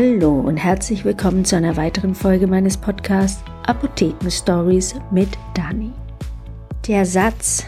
[0.00, 5.90] Hallo und herzlich willkommen zu einer weiteren Folge meines Podcasts Apotheken Stories mit Dani.
[6.86, 7.66] Der Satz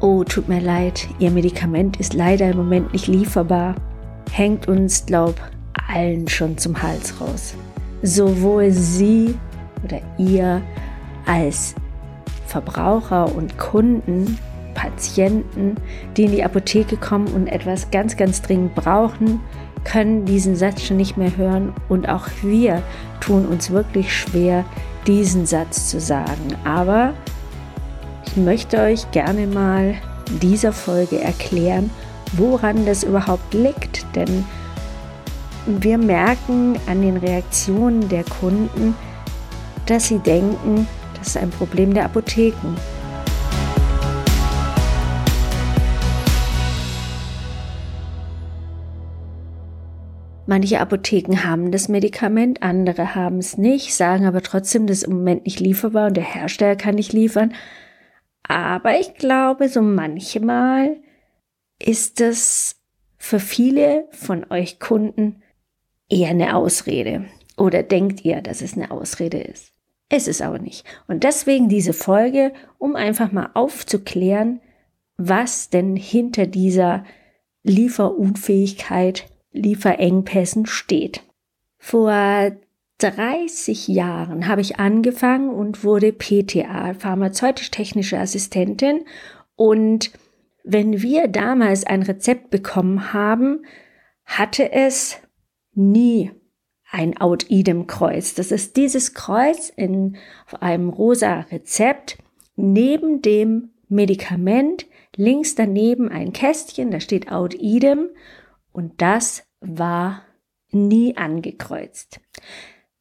[0.00, 3.74] Oh, tut mir leid, Ihr Medikament ist leider im Moment nicht lieferbar,
[4.32, 5.34] hängt uns, glaub,
[5.88, 7.54] allen schon zum Hals raus.
[8.00, 9.34] Sowohl Sie
[9.84, 10.62] oder ihr
[11.26, 11.74] als
[12.46, 14.38] Verbraucher und Kunden,
[14.72, 15.76] Patienten,
[16.16, 19.40] die in die Apotheke kommen und etwas ganz, ganz dringend brauchen,
[19.84, 22.82] können diesen Satz schon nicht mehr hören und auch wir
[23.20, 24.64] tun uns wirklich schwer,
[25.06, 26.56] diesen Satz zu sagen.
[26.64, 27.12] Aber
[28.26, 29.94] ich möchte euch gerne mal
[30.28, 31.90] in dieser Folge erklären,
[32.32, 34.04] woran das überhaupt liegt.
[34.14, 34.44] Denn
[35.66, 38.94] wir merken an den Reaktionen der Kunden,
[39.86, 40.86] dass sie denken,
[41.18, 42.74] das ist ein Problem der Apotheken.
[50.46, 55.14] Manche Apotheken haben das Medikament, andere haben es nicht, sagen aber trotzdem, das ist im
[55.14, 57.54] Moment nicht lieferbar und der Hersteller kann nicht liefern.
[58.42, 60.98] Aber ich glaube, so manchmal
[61.82, 62.76] ist es
[63.16, 65.42] für viele von euch Kunden
[66.10, 67.24] eher eine Ausrede.
[67.56, 69.72] Oder denkt ihr, dass es eine Ausrede ist?
[70.10, 70.84] Es ist aber nicht.
[71.06, 74.60] Und deswegen diese Folge, um einfach mal aufzuklären,
[75.16, 77.04] was denn hinter dieser
[77.62, 81.22] Lieferunfähigkeit Lieferengpässen steht.
[81.78, 82.52] Vor
[82.98, 89.04] 30 Jahren habe ich angefangen und wurde PTA, pharmazeutisch-technische Assistentin.
[89.56, 90.10] Und
[90.64, 93.64] wenn wir damals ein Rezept bekommen haben,
[94.24, 95.18] hatte es
[95.74, 96.30] nie
[96.90, 98.34] ein Out-Idem-Kreuz.
[98.34, 100.16] Das ist dieses Kreuz in
[100.60, 102.18] einem rosa Rezept
[102.56, 104.86] neben dem Medikament,
[105.16, 108.08] links daneben ein Kästchen, da steht Out-Idem
[108.74, 110.22] und das war
[110.70, 112.20] nie angekreuzt.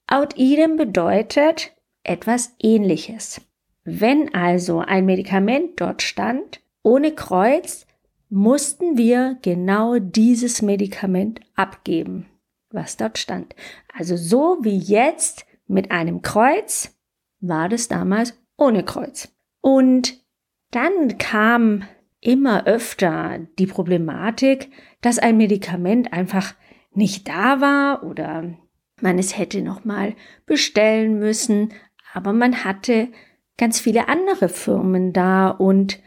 [0.07, 1.73] Out idem bedeutet
[2.03, 3.41] etwas ähnliches.
[3.83, 7.85] Wenn also ein Medikament dort stand, ohne Kreuz,
[8.29, 12.27] mussten wir genau dieses Medikament abgeben,
[12.69, 13.55] was dort stand.
[13.93, 16.95] Also so wie jetzt mit einem Kreuz,
[17.39, 19.33] war das damals ohne Kreuz.
[19.61, 20.23] Und
[20.71, 21.83] dann kam
[22.25, 24.69] immer öfter die Problematik,
[25.01, 26.53] dass ein Medikament einfach
[26.93, 28.55] nicht da war oder
[29.01, 31.73] man es hätte noch mal bestellen müssen,
[32.13, 33.09] aber man hatte
[33.57, 35.99] ganz viele andere Firmen da und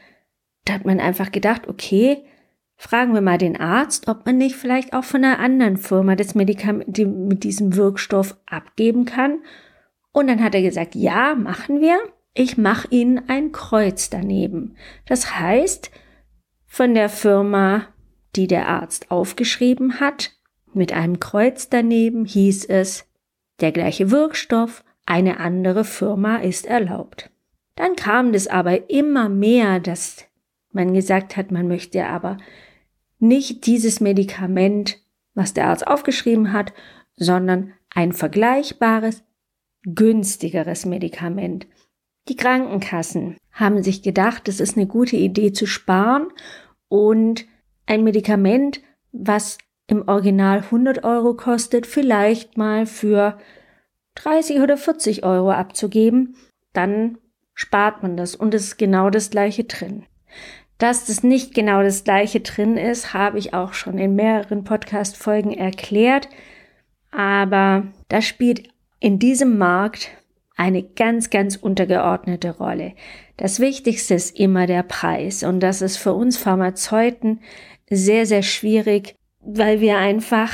[0.65, 2.25] da hat man einfach gedacht, okay,
[2.77, 6.35] fragen wir mal den Arzt, ob man nicht vielleicht auch von einer anderen Firma das
[6.35, 9.39] Medikament mit diesem Wirkstoff abgeben kann.
[10.13, 11.99] Und dann hat er gesagt, ja, machen wir.
[12.35, 14.77] Ich mache Ihnen ein Kreuz daneben.
[15.07, 15.91] Das heißt,
[16.67, 17.87] von der Firma,
[18.35, 20.33] die der Arzt aufgeschrieben hat.
[20.73, 23.07] Mit einem Kreuz daneben hieß es,
[23.61, 27.31] der gleiche Wirkstoff, eine andere Firma ist erlaubt.
[27.77, 30.25] Dann kam es aber immer mehr, dass
[30.73, 32.39] man gesagt hat, man möchte aber
[33.19, 34.99] nicht dieses Medikament,
[35.35, 36.73] was der Arzt aufgeschrieben hat,
[37.17, 39.23] sondern ein vergleichbares,
[39.85, 41.67] günstigeres Medikament.
[42.29, 46.29] Die Krankenkassen haben sich gedacht, es ist eine gute Idee zu sparen
[46.89, 47.47] und
[47.87, 48.81] ein Medikament,
[49.13, 49.59] was
[49.89, 53.39] im Original 100 Euro kostet, vielleicht mal für
[54.17, 56.37] 30 oder 40 Euro abzugeben,
[56.73, 57.19] dann
[57.55, 60.05] spart man das und es ist genau das gleiche drin.
[60.79, 65.53] Dass das nicht genau das gleiche drin ist, habe ich auch schon in mehreren Podcast-Folgen
[65.53, 66.29] erklärt,
[67.11, 68.69] aber das spielt
[69.01, 70.11] in diesem Markt
[70.57, 72.93] eine ganz, ganz untergeordnete Rolle.
[73.37, 77.41] Das Wichtigste ist immer der Preis und das ist für uns Pharmazeuten
[77.91, 80.53] sehr, sehr schwierig, weil wir einfach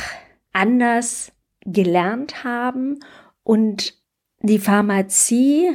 [0.53, 1.33] anders
[1.65, 2.99] gelernt haben
[3.45, 3.95] und
[4.41, 5.71] die Pharmazie,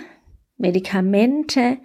[0.58, 1.78] Medikamente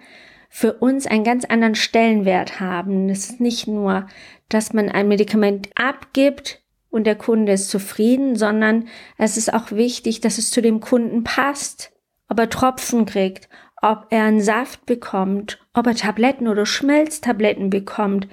[0.49, 3.09] für uns einen ganz anderen Stellenwert haben.
[3.09, 4.07] Es ist nicht nur,
[4.49, 8.87] dass man ein Medikament abgibt und der Kunde ist zufrieden, sondern
[9.17, 11.93] es ist auch wichtig, dass es zu dem Kunden passt
[12.33, 13.47] ob er Tropfen kriegt,
[13.83, 18.29] ob er einen Saft bekommt, ob er Tabletten oder Schmelztabletten bekommt.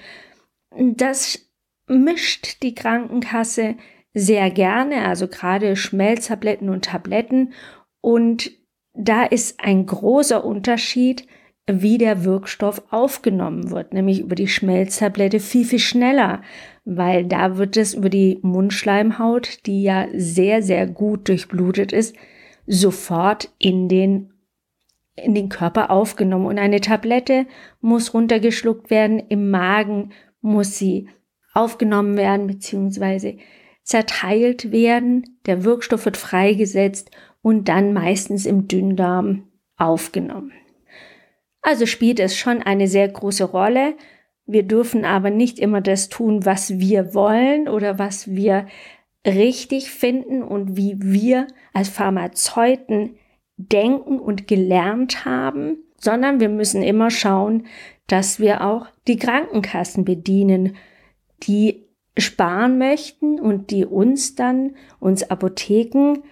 [0.78, 1.50] Das
[1.88, 3.74] mischt die Krankenkasse
[4.14, 7.52] sehr gerne, also gerade Schmelztabletten und Tabletten.
[8.00, 8.52] Und
[8.94, 11.26] da ist ein großer Unterschied,
[11.66, 16.42] wie der Wirkstoff aufgenommen wird, nämlich über die Schmelztablette viel, viel schneller,
[16.84, 22.14] weil da wird es über die Mundschleimhaut, die ja sehr, sehr gut durchblutet ist,
[22.66, 24.29] sofort in den
[25.22, 27.46] in den Körper aufgenommen und eine Tablette
[27.80, 31.08] muss runtergeschluckt werden, im Magen muss sie
[31.52, 33.36] aufgenommen werden, beziehungsweise
[33.82, 37.10] zerteilt werden, der Wirkstoff wird freigesetzt
[37.42, 40.52] und dann meistens im Dünndarm aufgenommen.
[41.62, 43.94] Also spielt es schon eine sehr große Rolle.
[44.46, 48.66] Wir dürfen aber nicht immer das tun, was wir wollen oder was wir
[49.26, 53.16] richtig finden und wie wir als Pharmazeuten
[53.68, 57.66] denken und gelernt haben, sondern wir müssen immer schauen,
[58.06, 60.76] dass wir auch die Krankenkassen bedienen,
[61.42, 61.84] die
[62.18, 66.22] sparen möchten und die uns dann, uns Apotheken,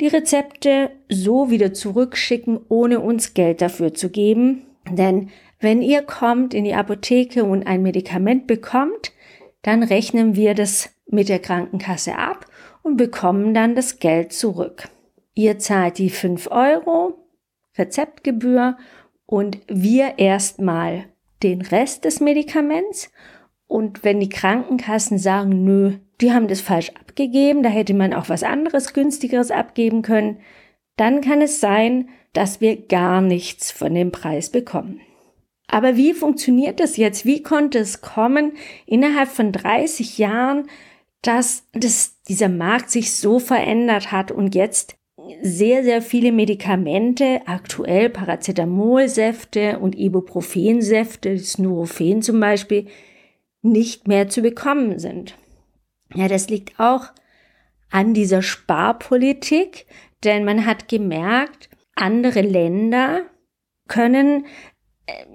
[0.00, 4.66] die Rezepte so wieder zurückschicken, ohne uns Geld dafür zu geben.
[4.90, 9.12] Denn wenn ihr kommt in die Apotheke und ein Medikament bekommt,
[9.62, 12.46] dann rechnen wir das mit der Krankenkasse ab
[12.82, 14.88] und bekommen dann das Geld zurück.
[15.36, 17.18] Ihr zahlt die 5 Euro
[17.76, 18.78] Rezeptgebühr
[19.26, 21.04] und wir erstmal
[21.42, 23.12] den Rest des Medikaments.
[23.66, 28.30] Und wenn die Krankenkassen sagen, nö, die haben das falsch abgegeben, da hätte man auch
[28.30, 30.38] was anderes günstigeres abgeben können,
[30.96, 35.02] dann kann es sein, dass wir gar nichts von dem Preis bekommen.
[35.68, 37.26] Aber wie funktioniert das jetzt?
[37.26, 38.52] Wie konnte es kommen,
[38.86, 40.68] innerhalb von 30 Jahren,
[41.20, 44.96] dass das, dieser Markt sich so verändert hat und jetzt
[45.42, 52.86] sehr, sehr viele Medikamente, aktuell Paracetamolsäfte und Ibuprofensäfte, das Nurofen zum Beispiel,
[53.62, 55.36] nicht mehr zu bekommen sind.
[56.14, 57.06] Ja, das liegt auch
[57.90, 59.86] an dieser Sparpolitik,
[60.24, 63.22] denn man hat gemerkt, andere Länder
[63.88, 64.46] können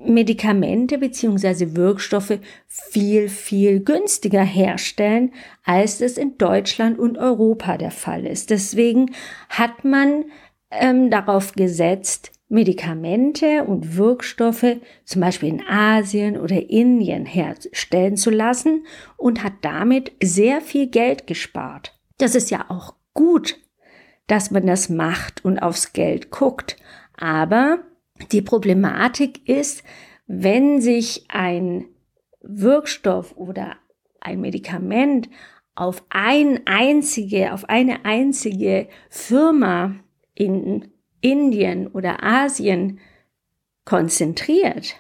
[0.06, 5.34] Medikamente beziehungsweise Wirkstoffe viel, viel günstiger herstellen,
[5.64, 8.50] als es in Deutschland und Europa der Fall ist.
[8.50, 9.12] Deswegen
[9.50, 10.26] hat man
[10.72, 14.76] ähm, darauf gesetzt, Medikamente und Wirkstoffe
[15.06, 18.86] zum Beispiel in Asien oder Indien herstellen zu lassen
[19.16, 21.98] und hat damit sehr viel Geld gespart.
[22.18, 23.58] Das ist ja auch gut,
[24.28, 26.76] dass man das macht und aufs Geld guckt.
[27.18, 27.80] Aber
[28.32, 29.84] die Problematik ist,
[30.28, 31.86] wenn sich ein
[32.42, 33.76] Wirkstoff oder
[34.20, 35.30] ein Medikament
[35.76, 39.96] auf ein einzige, auf eine einzige Firma
[40.36, 40.90] in
[41.22, 43.00] Indien oder Asien
[43.86, 44.96] konzentriert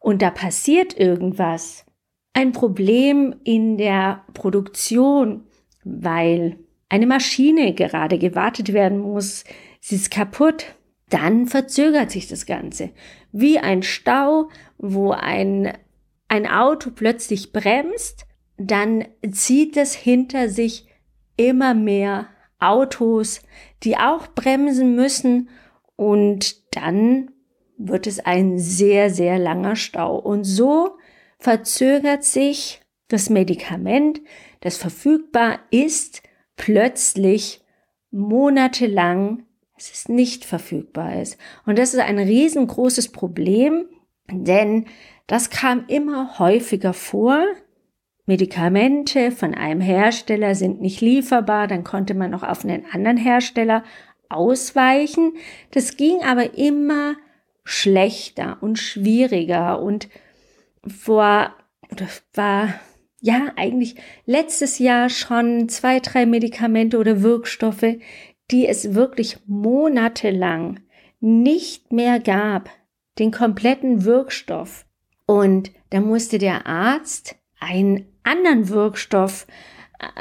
[0.00, 1.84] und da passiert irgendwas,
[2.32, 5.44] ein Problem in der Produktion,
[5.84, 6.58] weil
[6.88, 9.44] eine Maschine gerade gewartet werden muss,
[9.80, 10.74] sie ist kaputt,
[11.10, 12.90] dann verzögert sich das Ganze.
[13.32, 14.48] Wie ein Stau,
[14.78, 15.76] wo ein,
[16.28, 18.26] ein Auto plötzlich bremst,
[18.56, 20.86] dann zieht es hinter sich
[21.36, 22.28] immer mehr
[22.58, 23.42] Autos,
[23.82, 25.48] die auch bremsen müssen
[25.96, 27.30] und dann
[27.78, 30.18] wird es ein sehr, sehr langer Stau.
[30.18, 30.98] Und so
[31.38, 34.20] verzögert sich das Medikament,
[34.60, 36.22] das verfügbar ist,
[36.56, 37.62] plötzlich
[38.10, 39.44] monatelang
[39.80, 41.38] dass es nicht verfügbar ist.
[41.64, 43.86] Und das ist ein riesengroßes Problem,
[44.30, 44.84] denn
[45.26, 47.42] das kam immer häufiger vor.
[48.26, 53.82] Medikamente von einem Hersteller sind nicht lieferbar, dann konnte man noch auf einen anderen Hersteller
[54.28, 55.32] ausweichen.
[55.70, 57.14] Das ging aber immer
[57.64, 60.10] schlechter und schwieriger und
[60.86, 61.54] vor,
[61.88, 62.74] das war
[63.22, 67.96] ja eigentlich letztes Jahr schon zwei, drei Medikamente oder Wirkstoffe,
[68.50, 70.80] die es wirklich monatelang
[71.20, 72.70] nicht mehr gab,
[73.18, 74.86] den kompletten Wirkstoff.
[75.26, 79.46] Und da musste der Arzt einen anderen Wirkstoff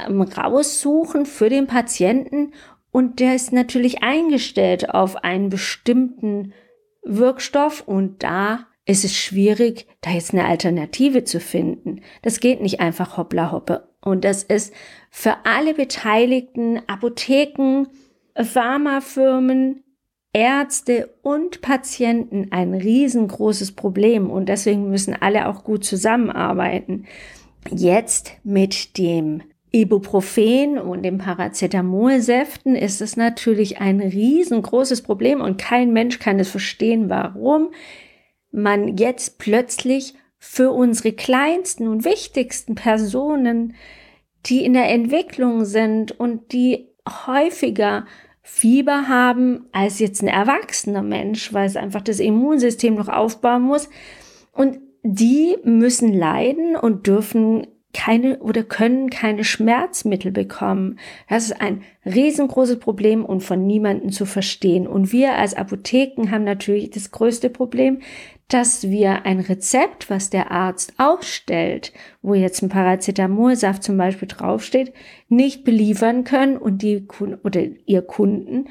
[0.08, 2.54] ähm, raussuchen für den Patienten
[2.92, 6.54] und der ist natürlich eingestellt auf einen bestimmten
[7.04, 12.02] Wirkstoff und da ist es schwierig, da jetzt eine Alternative zu finden.
[12.24, 13.88] Das geht nicht einfach hoppla hoppe.
[14.02, 14.74] Und das ist
[15.12, 17.86] für alle Beteiligten, Apotheken,
[18.46, 19.84] Pharmafirmen,
[20.34, 27.06] Ärzte und Patienten ein riesengroßes Problem und deswegen müssen alle auch gut zusammenarbeiten.
[27.72, 29.42] Jetzt mit dem
[29.72, 36.50] Ibuprofen und dem Paracetamolsäften ist es natürlich ein riesengroßes Problem und kein Mensch kann es
[36.50, 37.70] verstehen, warum
[38.52, 43.76] man jetzt plötzlich für unsere kleinsten und wichtigsten Personen,
[44.46, 46.88] die in der Entwicklung sind und die
[47.28, 48.06] häufiger
[48.52, 53.90] Fieber haben als jetzt ein erwachsener Mensch, weil es einfach das Immunsystem noch aufbauen muss.
[54.52, 61.00] Und die müssen leiden und dürfen keine oder können keine Schmerzmittel bekommen.
[61.28, 64.88] Das ist ein riesengroßes Problem und von niemandem zu verstehen.
[64.88, 68.02] Und wir als Apotheken haben natürlich das größte Problem,
[68.48, 74.94] dass wir ein Rezept, was der Arzt ausstellt, wo jetzt ein Paracetamolsaft zum Beispiel draufsteht,
[75.28, 77.08] nicht beliefern können und die
[77.44, 78.68] oder ihr Kunden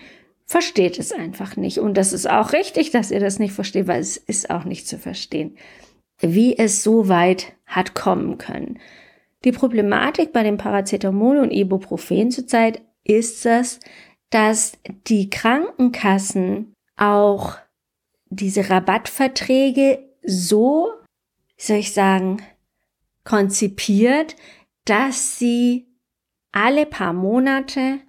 [0.46, 1.78] versteht es einfach nicht.
[1.78, 4.88] Und das ist auch richtig, dass ihr das nicht versteht, weil es ist auch nicht
[4.88, 5.56] zu verstehen,
[6.20, 8.78] wie es so weit hat kommen können.
[9.48, 13.80] Die Problematik bei dem Paracetamol und Ibuprofen zurzeit ist es,
[14.28, 14.72] dass
[15.06, 17.56] die Krankenkassen auch
[18.28, 20.90] diese Rabattverträge so,
[21.56, 22.42] wie soll ich sagen,
[23.24, 24.36] konzipiert,
[24.84, 25.86] dass sie
[26.52, 28.00] alle paar Monate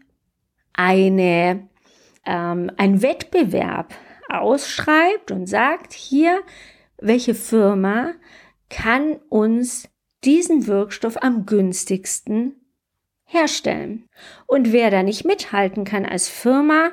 [0.74, 1.70] eine,
[2.26, 3.94] ähm, ein Wettbewerb
[4.28, 6.42] ausschreibt und sagt, hier,
[6.98, 8.12] welche Firma
[8.68, 9.88] kann uns
[10.24, 12.56] diesen Wirkstoff am günstigsten
[13.26, 14.06] herstellen.
[14.48, 16.92] Und wer da nicht mithalten kann als Firma,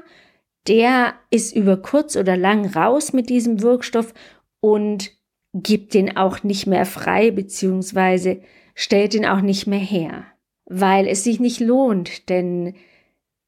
[0.69, 4.13] der ist über kurz oder lang raus mit diesem Wirkstoff
[4.61, 5.13] und
[5.55, 8.43] gibt den auch nicht mehr frei beziehungsweise
[8.75, 10.25] stellt den auch nicht mehr her,
[10.67, 12.75] weil es sich nicht lohnt, denn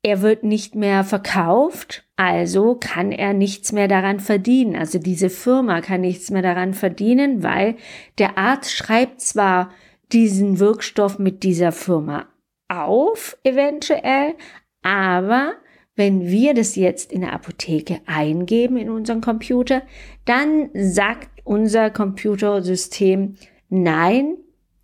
[0.02, 4.76] er wird nicht mehr verkauft, also kann er nichts mehr daran verdienen.
[4.76, 7.76] Also diese Firma kann nichts mehr daran verdienen, weil
[8.19, 9.71] der Arzt schreibt zwar
[10.12, 12.26] diesen Wirkstoff mit dieser Firma
[12.69, 14.35] auf, eventuell,
[14.83, 15.55] aber
[15.97, 19.83] wenn wir das jetzt in der Apotheke eingeben in unseren Computer,
[20.25, 23.35] dann sagt unser Computersystem,
[23.69, 24.37] nein,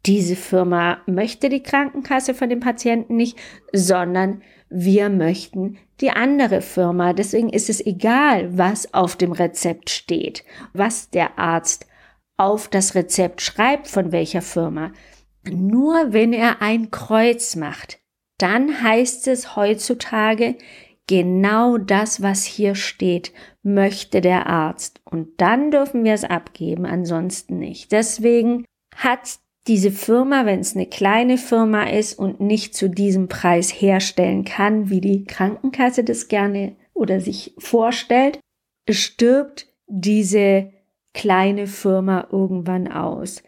[0.07, 3.39] diese Firma möchte die Krankenkasse von dem Patienten nicht,
[3.73, 7.13] sondern wir möchten die andere Firma.
[7.13, 11.87] Deswegen ist es egal, was auf dem Rezept steht, was der Arzt
[12.37, 14.93] auf das Rezept schreibt, von welcher Firma.
[15.49, 18.01] Nur wenn er ein Kreuz macht,
[18.39, 20.57] dann heißt es heutzutage,
[21.07, 25.03] Genau das, was hier steht, möchte der Arzt.
[25.05, 27.93] Und dann dürfen wir es abgeben, ansonsten nicht.
[27.93, 28.65] Deswegen
[28.97, 34.45] hat diese Firma, wenn es eine kleine Firma ist und nicht zu diesem Preis herstellen
[34.45, 38.39] kann, wie die Krankenkasse das gerne oder sich vorstellt,
[38.89, 40.71] stirbt diese
[41.15, 43.43] kleine Firma irgendwann aus.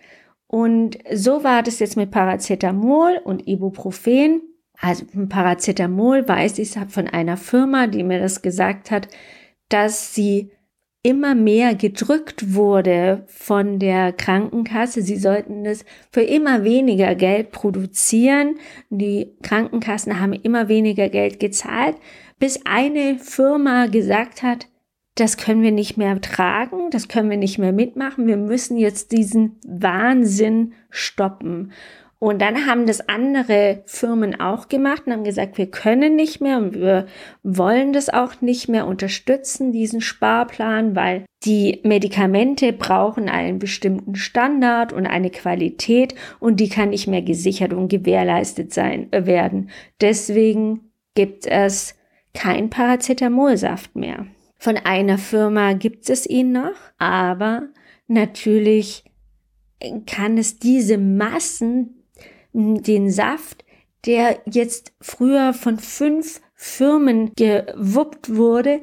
[0.46, 4.42] Und so war das jetzt mit Paracetamol und Ibuprofen.
[4.78, 9.08] Also Paracetamol weiß ich von einer Firma, die mir das gesagt hat,
[9.68, 10.52] dass sie
[11.06, 15.02] immer mehr gedrückt wurde von der Krankenkasse.
[15.02, 18.56] Sie sollten es für immer weniger Geld produzieren.
[18.90, 21.94] Die Krankenkassen haben immer weniger Geld gezahlt,
[22.40, 24.66] bis eine Firma gesagt hat,
[25.14, 29.12] das können wir nicht mehr tragen, das können wir nicht mehr mitmachen, wir müssen jetzt
[29.12, 31.70] diesen Wahnsinn stoppen.
[32.26, 36.58] Und dann haben das andere Firmen auch gemacht und haben gesagt, wir können nicht mehr
[36.58, 37.06] und wir
[37.44, 44.92] wollen das auch nicht mehr unterstützen, diesen Sparplan, weil die Medikamente brauchen einen bestimmten Standard
[44.92, 49.70] und eine Qualität und die kann nicht mehr gesichert und gewährleistet sein äh, werden.
[50.00, 51.94] Deswegen gibt es
[52.34, 54.26] kein Paracetamolsaft mehr.
[54.58, 57.68] Von einer Firma gibt es ihn noch, aber
[58.08, 59.04] natürlich
[60.06, 61.95] kann es diese Massen
[62.56, 63.64] den Saft,
[64.06, 68.80] der jetzt früher von fünf Firmen gewuppt wurde,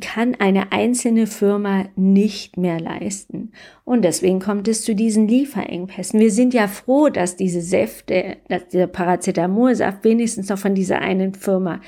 [0.00, 3.52] kann eine einzelne Firma nicht mehr leisten.
[3.84, 6.20] Und deswegen kommt es zu diesen Lieferengpässen.
[6.20, 11.34] Wir sind ja froh, dass diese Säfte, dass der Paracetamolsaft wenigstens noch von dieser einen
[11.34, 11.80] Firma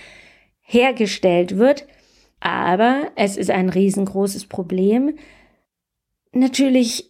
[0.60, 1.86] hergestellt wird.
[2.40, 5.14] Aber es ist ein riesengroßes Problem.
[6.32, 7.09] Natürlich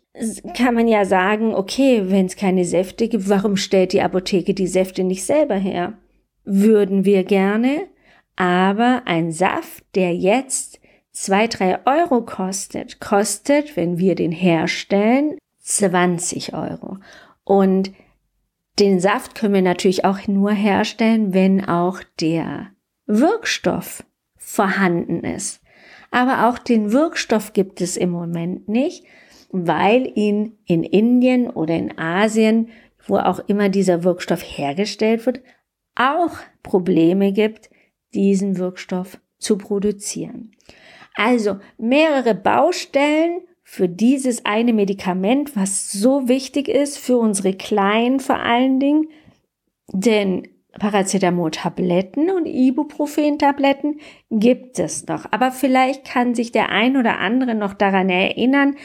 [0.57, 4.67] kann man ja sagen, okay, wenn es keine Säfte gibt, warum stellt die Apotheke die
[4.67, 5.95] Säfte nicht selber her?
[6.45, 7.87] Würden wir gerne,
[8.37, 10.81] aber ein Saft, der jetzt
[11.13, 16.99] zwei, drei Euro kostet, kostet, wenn wir den herstellen, 20 Euro.
[17.45, 17.93] Und
[18.79, 22.69] den Saft können wir natürlich auch nur herstellen, wenn auch der
[23.07, 24.05] Wirkstoff
[24.37, 25.61] vorhanden ist.
[26.11, 29.05] Aber auch den Wirkstoff gibt es im Moment nicht
[29.51, 32.69] weil ihn in Indien oder in Asien,
[33.07, 35.41] wo auch immer dieser Wirkstoff hergestellt wird,
[35.95, 37.71] auch Probleme gibt,
[38.15, 40.53] diesen Wirkstoff zu produzieren.
[41.17, 48.41] Also mehrere Baustellen für dieses eine Medikament, was so wichtig ist für unsere Kleinen vor
[48.41, 49.09] allen Dingen,
[49.93, 55.27] denn Paracetamol-Tabletten und Ibuprofen-Tabletten gibt es noch.
[55.31, 58.77] Aber vielleicht kann sich der ein oder andere noch daran erinnern,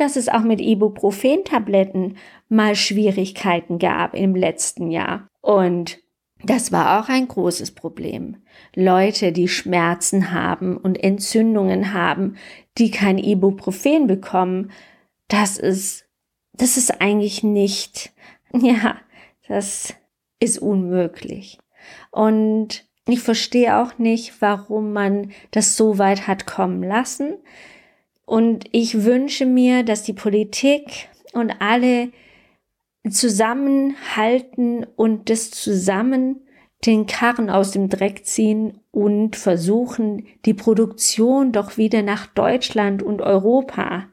[0.00, 2.16] dass es auch mit Ibuprofen-Tabletten
[2.48, 5.28] mal Schwierigkeiten gab im letzten Jahr.
[5.42, 5.98] Und
[6.42, 8.38] das war auch ein großes Problem.
[8.74, 12.36] Leute, die Schmerzen haben und Entzündungen haben,
[12.78, 14.70] die kein Ibuprofen bekommen,
[15.28, 16.06] das ist,
[16.54, 18.12] das ist eigentlich nicht,
[18.54, 18.96] ja,
[19.48, 19.94] das
[20.40, 21.58] ist unmöglich.
[22.10, 27.36] Und ich verstehe auch nicht, warum man das so weit hat kommen lassen.
[28.30, 32.12] Und ich wünsche mir, dass die Politik und alle
[33.10, 36.46] zusammenhalten und das zusammen
[36.86, 43.20] den Karren aus dem Dreck ziehen und versuchen, die Produktion doch wieder nach Deutschland und
[43.20, 44.06] Europa,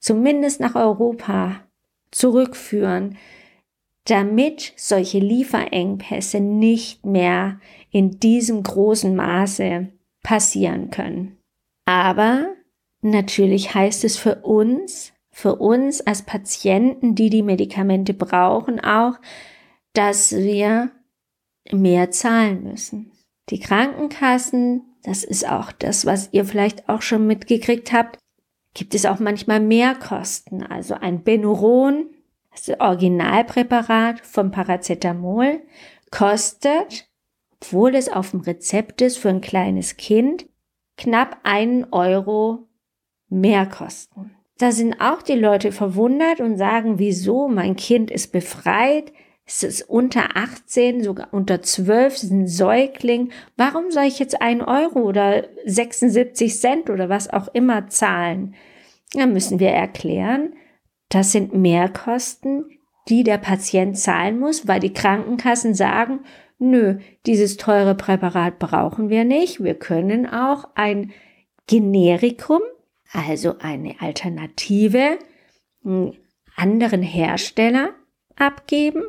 [0.00, 1.62] zumindest nach Europa,
[2.10, 3.16] zurückführen,
[4.04, 7.58] damit solche Lieferengpässe nicht mehr
[7.90, 9.88] in diesem großen Maße
[10.22, 11.38] passieren können.
[11.86, 12.54] Aber
[13.02, 19.18] natürlich heißt es für uns, für uns als Patienten, die die Medikamente brauchen, auch,
[19.92, 20.90] dass wir
[21.70, 23.12] mehr zahlen müssen.
[23.50, 28.18] Die Krankenkassen, das ist auch das, was ihr vielleicht auch schon mitgekriegt habt,
[28.74, 30.62] gibt es auch manchmal Mehrkosten.
[30.62, 32.06] Also ein Benuron,
[32.50, 35.60] das Originalpräparat vom Paracetamol,
[36.10, 37.08] kostet,
[37.54, 40.46] obwohl es auf dem Rezept ist für ein kleines Kind,
[40.96, 42.68] knapp einen Euro
[43.32, 44.30] Mehrkosten.
[44.58, 49.12] Da sind auch die Leute verwundert und sagen, wieso mein Kind ist befreit,
[49.44, 53.32] es ist unter 18, sogar unter 12, es ist ein Säugling.
[53.56, 58.54] Warum soll ich jetzt ein Euro oder 76 Cent oder was auch immer zahlen?
[59.14, 60.54] Da müssen wir erklären,
[61.08, 66.20] das sind Mehrkosten, die der Patient zahlen muss, weil die Krankenkassen sagen,
[66.58, 69.62] nö, dieses teure Präparat brauchen wir nicht.
[69.62, 71.10] Wir können auch ein
[71.66, 72.60] Generikum
[73.12, 75.18] also eine Alternative
[75.84, 76.16] einen
[76.56, 77.90] anderen Hersteller
[78.36, 79.02] abgeben.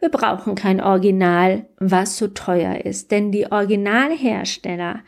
[0.00, 5.00] Wir brauchen kein Original, was so teuer ist, denn die Originalhersteller,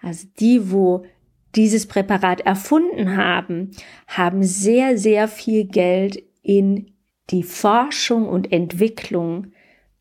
[0.00, 1.04] also die, wo
[1.54, 3.70] dieses Präparat erfunden haben,
[4.06, 6.92] haben sehr, sehr viel Geld in
[7.30, 9.52] die Forschung und Entwicklung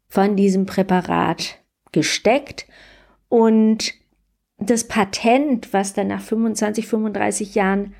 [0.08, 1.60] von diesem Präparat
[1.92, 2.68] gesteckt
[3.30, 3.94] und
[4.58, 7.94] das Patent, was dann nach 25, 35 Jahren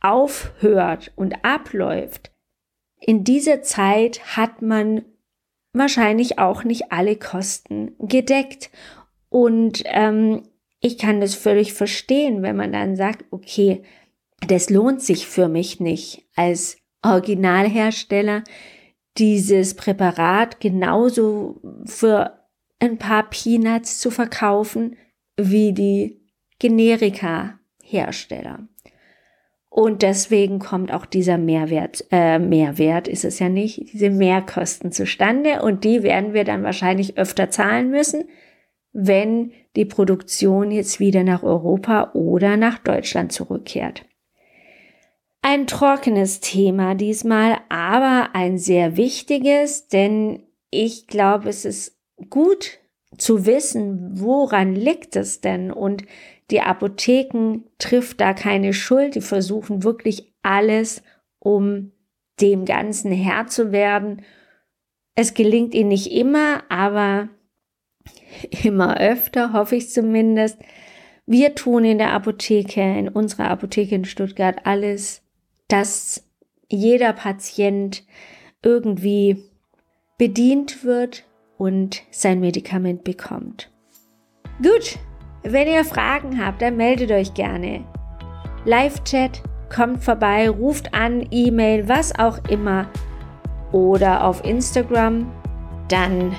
[0.00, 2.32] aufhört und abläuft,
[3.00, 5.04] in dieser Zeit hat man
[5.74, 8.70] wahrscheinlich auch nicht alle Kosten gedeckt.
[9.28, 10.42] Und ähm,
[10.80, 13.82] ich kann das völlig verstehen, wenn man dann sagt, okay,
[14.46, 18.44] das lohnt sich für mich nicht als Originalhersteller,
[19.18, 22.38] dieses Präparat genauso für
[22.80, 24.96] ein paar Peanuts zu verkaufen,
[25.36, 26.20] wie die
[26.58, 28.68] Generika-Hersteller.
[29.68, 35.62] Und deswegen kommt auch dieser Mehrwert, äh, Mehrwert ist es ja nicht, diese Mehrkosten zustande
[35.62, 38.28] und die werden wir dann wahrscheinlich öfter zahlen müssen,
[38.92, 44.04] wenn die Produktion jetzt wieder nach Europa oder nach Deutschland zurückkehrt.
[45.42, 51.98] Ein trockenes Thema diesmal, aber ein sehr wichtiges, denn ich glaube, es ist
[52.30, 52.78] gut
[53.18, 55.70] zu wissen, woran liegt es denn?
[55.70, 56.04] Und
[56.50, 59.14] die Apotheken trifft da keine Schuld.
[59.14, 61.02] Die versuchen wirklich alles,
[61.38, 61.92] um
[62.40, 64.22] dem Ganzen Herr zu werden.
[65.14, 67.28] Es gelingt ihnen nicht immer, aber
[68.64, 70.58] immer öfter, hoffe ich zumindest.
[71.26, 75.22] Wir tun in der Apotheke, in unserer Apotheke in Stuttgart alles,
[75.68, 76.28] dass
[76.68, 78.04] jeder Patient
[78.62, 79.42] irgendwie
[80.18, 81.24] bedient wird
[81.58, 83.70] und sein Medikament bekommt.
[84.62, 84.98] Gut,
[85.42, 87.84] wenn ihr Fragen habt, dann meldet euch gerne.
[88.64, 89.42] Live-Chat,
[89.74, 92.88] kommt vorbei, ruft an, E-Mail, was auch immer.
[93.72, 95.30] Oder auf Instagram,
[95.88, 96.34] dann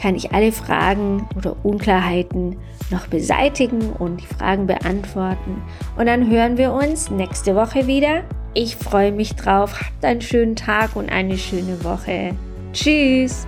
[0.00, 2.56] kann ich alle Fragen oder Unklarheiten
[2.90, 5.62] noch beseitigen und die Fragen beantworten.
[5.96, 8.22] Und dann hören wir uns nächste Woche wieder.
[8.54, 9.80] Ich freue mich drauf.
[9.80, 12.34] Habt einen schönen Tag und eine schöne Woche.
[12.72, 13.46] Tschüss!